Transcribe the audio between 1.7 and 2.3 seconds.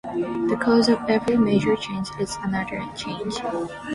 change